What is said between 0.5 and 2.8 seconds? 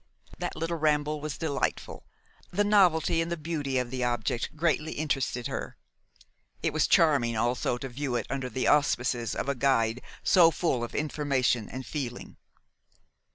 little ramble was delightful. The